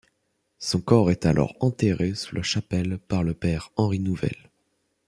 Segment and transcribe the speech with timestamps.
[0.57, 4.49] Son corps est alors enterré sous la chapelle par le père Henri Nouvel.